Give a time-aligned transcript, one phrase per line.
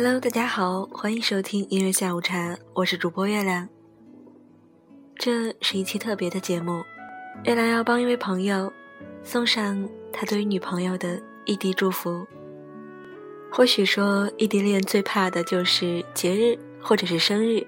[0.00, 3.68] Hello，大家好，欢迎收听音乐下午茶，我是主播月亮。
[5.16, 6.84] 这是一期特别的节目，
[7.42, 8.72] 月亮要帮一位朋友
[9.24, 12.24] 送上他对于女朋友的异地祝福。
[13.50, 17.66] 或许说，异地恋最怕的就是节日或者是生日，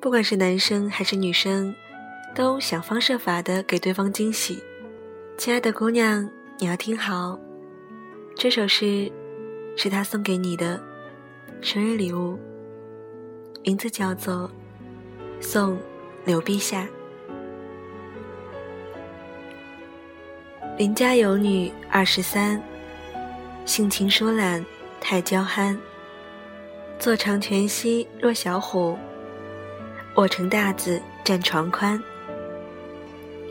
[0.00, 1.72] 不管是男生还是女生，
[2.34, 4.60] 都想方设法的给对方惊喜。
[5.38, 7.38] 亲爱的姑娘，你要听好，
[8.34, 9.08] 这首诗
[9.76, 10.89] 是他送给你的。
[11.62, 12.38] 生日礼物，
[13.62, 14.50] 名字叫做
[15.42, 15.78] 《送
[16.24, 16.88] 刘陛下》。
[20.78, 22.60] 邻家有女二十三，
[23.66, 24.64] 性情疏懒
[25.02, 25.78] 太娇憨。
[26.98, 28.96] 坐长泉溪若小虎，
[30.16, 32.02] 卧成大字占床宽。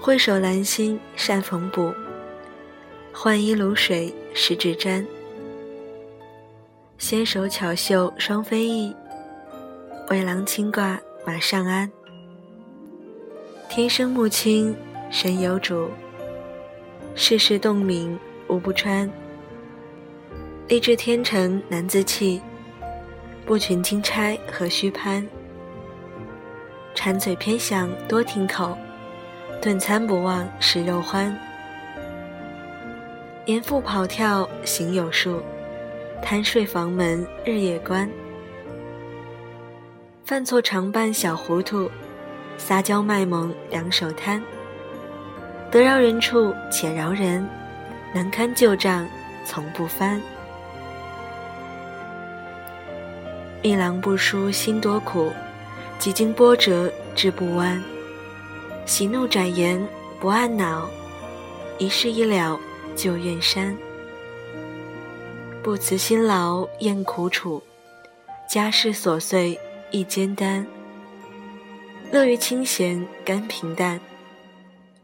[0.00, 1.94] 挥手兰心善缝补，
[3.12, 5.06] 换衣卤水十指沾。
[7.02, 8.94] 纤手巧绣双飞翼，
[10.08, 11.90] 为郎轻挂马上鞍。
[13.68, 14.72] 天生木青
[15.10, 15.90] 神有主，
[17.16, 19.10] 世事洞明无不穿。
[20.68, 22.40] 立志天成难自弃，
[23.44, 25.26] 不群金钗何须攀？
[26.94, 28.78] 馋嘴偏想多听口，
[29.60, 31.36] 顿餐不忘食肉欢。
[33.44, 35.42] 年复跑跳行有数。
[36.22, 38.08] 贪睡房门日夜关，
[40.24, 41.90] 犯错常扮小糊涂，
[42.56, 44.42] 撒娇卖萌两手摊。
[45.70, 47.46] 得饶人处且饶人，
[48.14, 49.06] 难堪旧账
[49.44, 50.22] 从不翻。
[53.60, 55.30] 一郎不输心多苦，
[55.98, 57.82] 几经波折志不弯。
[58.86, 59.86] 喜怒展颜
[60.18, 60.88] 不按脑，
[61.78, 62.58] 一事一了
[62.96, 63.76] 旧怨删。
[65.62, 67.62] 不辞辛劳厌苦楚，
[68.48, 69.56] 家事琐碎
[69.92, 70.66] 亦艰担。
[72.10, 74.00] 乐于清闲甘平淡，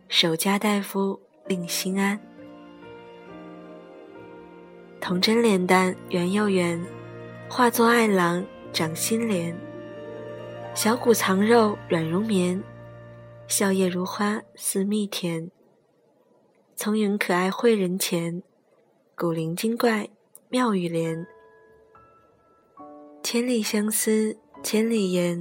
[0.09, 2.19] 守家大夫令心安。
[5.01, 6.85] 童真脸蛋圆又圆，
[7.49, 9.57] 化作爱郎掌心莲。
[10.75, 12.61] 小骨藏肉软如棉，
[13.47, 15.49] 笑靥如花似蜜甜。
[16.75, 18.43] 聪颖可爱会人前，
[19.15, 20.09] 古灵精怪。
[20.51, 21.27] 妙语连，
[23.23, 25.39] 千里相思千里言，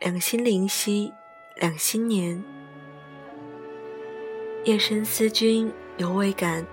[0.00, 1.10] 两心灵犀
[1.56, 2.44] 两心年。
[4.64, 6.66] 夜深思君犹未敢，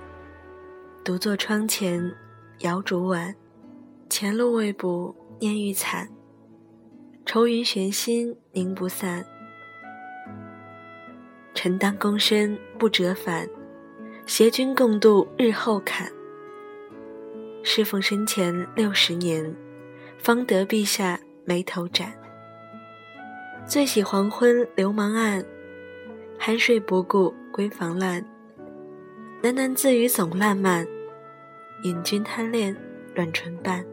[1.05, 2.13] 独坐窗前
[2.59, 3.33] 摇烛晚。
[4.09, 6.09] 前路未卜念欲惨，
[7.25, 9.25] 愁云悬心凝不散。
[11.53, 13.47] 臣当躬身不折返，
[14.25, 16.11] 携君共度日后坎。
[17.67, 19.43] 侍奉生前六十年，
[20.19, 22.13] 方得陛下眉头展。
[23.65, 25.43] 最喜黄昏流氓暗，
[26.39, 28.23] 酣睡不顾闺房烂。
[29.41, 30.85] 喃喃自语总烂漫，
[31.81, 32.73] 引君贪恋
[33.15, 33.83] 乱唇瓣。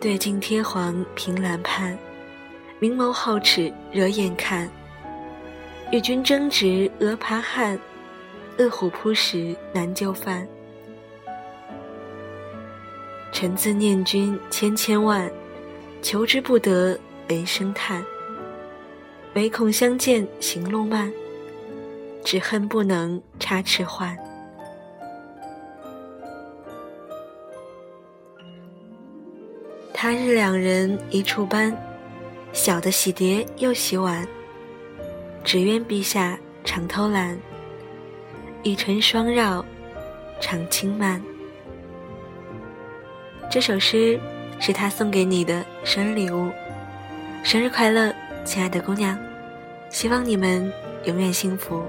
[0.00, 1.98] 对镜贴黄凭栏畔，
[2.78, 4.70] 明眸皓齿惹眼看。
[5.90, 7.76] 与君争执额爬汗。
[8.60, 10.46] 饿虎扑食难就饭，
[13.32, 15.30] 臣自念君千千万，
[16.02, 16.94] 求之不得
[17.26, 18.04] 雷声叹。
[19.32, 21.10] 唯恐相见行路慢，
[22.22, 24.14] 只恨不能插翅换。
[29.94, 31.74] 他日两人一处班，
[32.52, 34.28] 小的洗碟又洗碗，
[35.42, 37.38] 只愿陛下常偷懒。
[38.62, 39.64] 一尘双绕，
[40.38, 41.20] 长轻慢。
[43.50, 44.20] 这首诗
[44.58, 46.50] 是他送给你的生日礼物，
[47.42, 48.14] 生日快乐，
[48.44, 49.18] 亲爱的姑娘！
[49.88, 50.70] 希望你们
[51.04, 51.82] 永远幸福。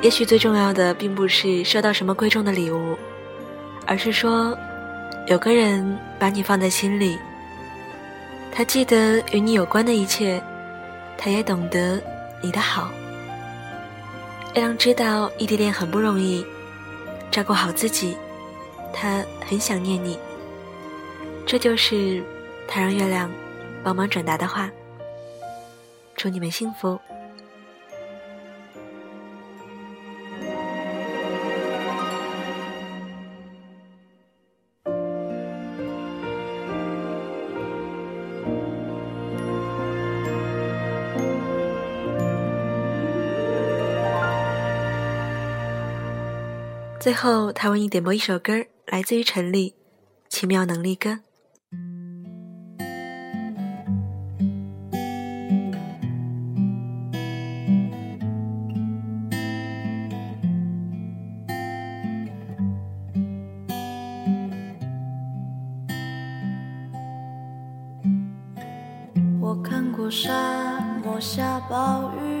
[0.00, 2.96] 也许最重要的，并不是收到什么贵重的礼物，
[3.86, 4.56] 而是说，
[5.26, 7.18] 有个人把你放在心里，
[8.50, 10.42] 他记得与你有关的一切。
[11.16, 12.02] 他也懂得
[12.40, 12.90] 你的好，
[14.54, 16.44] 月亮知道异地恋很不容易，
[17.30, 18.16] 照顾好自己，
[18.92, 20.18] 他很想念你。
[21.46, 22.22] 这就是
[22.66, 23.30] 他让月亮
[23.82, 24.70] 帮忙转达的话。
[26.14, 27.00] 祝你们幸福。
[47.02, 49.74] 最后，他为你点播一首歌，来自于陈粒，
[50.32, 51.10] 《奇妙能力歌》。
[69.40, 72.40] 我看过沙漠下暴雨，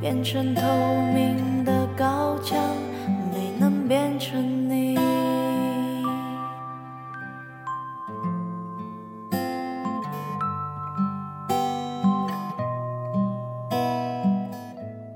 [0.00, 0.62] 变成透
[1.12, 2.56] 明的高墙，
[3.32, 4.96] 没能变成你。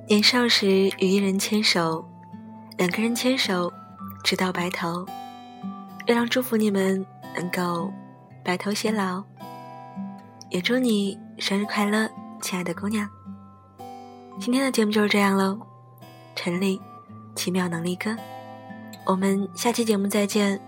[0.08, 0.66] 年少时
[0.98, 2.04] 与一人牵手，
[2.76, 3.72] 两个人牵手，
[4.24, 5.06] 直到白头。
[6.06, 7.06] 月亮祝福你们
[7.36, 7.92] 能够
[8.44, 9.22] 白头偕老，
[10.50, 12.10] 也祝你生日快乐，
[12.42, 13.08] 亲爱的姑娘。
[14.38, 15.58] 今天的节目就是这样喽，
[16.34, 16.80] 陈丽，
[17.36, 18.16] 奇妙能力哥，
[19.06, 20.60] 我们下期节目再见，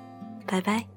[0.47, 0.94] 拜拜。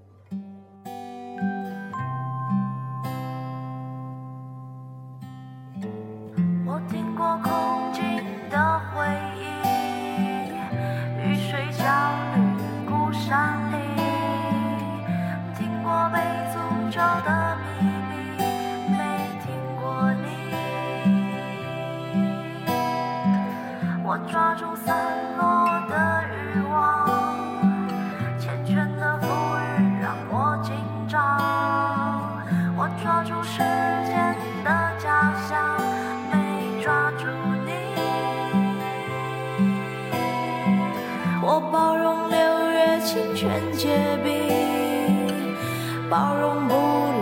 [46.68, 46.74] 不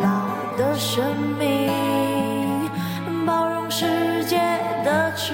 [0.02, 0.08] 老
[0.58, 1.04] 的生
[1.38, 2.70] 命，
[3.26, 4.38] 包容世界
[4.84, 5.34] 的迟